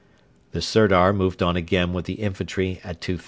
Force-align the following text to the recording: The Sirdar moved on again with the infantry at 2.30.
The 0.49 0.63
Sirdar 0.63 1.13
moved 1.13 1.43
on 1.43 1.55
again 1.55 1.93
with 1.93 2.05
the 2.05 2.13
infantry 2.13 2.81
at 2.83 3.01
2.30. 3.01 3.19